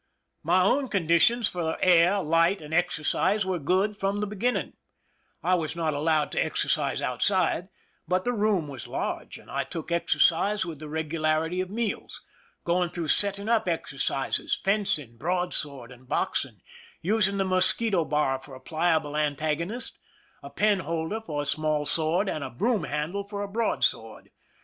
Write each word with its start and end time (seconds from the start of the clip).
My 0.41 0.63
own 0.63 0.87
conditions 0.87 1.47
for 1.47 1.77
air, 1.79 2.23
light, 2.23 2.59
and 2.59 2.73
exercise 2.73 3.45
were 3.45 3.59
good 3.59 3.95
from 3.95 4.19
the 4.19 4.25
beginning. 4.25 4.73
I 5.43 5.53
was 5.53 5.75
not 5.75 5.93
allowed 5.93 6.31
to 6.31 6.43
exercise 6.43 7.03
outside, 7.03 7.69
but 8.07 8.25
the 8.25 8.33
room 8.33 8.67
was 8.67 8.87
large, 8.87 9.37
and 9.37 9.51
I 9.51 9.63
took 9.63 9.91
exercise 9.91 10.65
with 10.65 10.79
the 10.79 10.89
regularity 10.89 11.61
of 11.61 11.69
meals— 11.69 12.23
going 12.63 12.89
through 12.89 13.09
setting 13.09 13.47
up 13.47 13.67
exercises, 13.67 14.59
fencing, 14.63 15.17
broadsword, 15.17 15.91
and 15.91 16.07
boxing, 16.09 16.61
using 17.03 17.37
the 17.37 17.45
mosquito 17.45 18.03
bar 18.03 18.39
for 18.39 18.55
a 18.55 18.59
pliable 18.59 19.15
antagonist, 19.15 19.99
a 20.41 20.49
penholder 20.49 21.21
for 21.21 21.43
a 21.43 21.45
small 21.45 21.85
sword, 21.85 22.27
and 22.27 22.43
a 22.43 22.49
broom 22.49 22.85
handle 22.85 23.27
for 23.27 23.43
a 23.43 23.47
broadsword. 23.47 24.31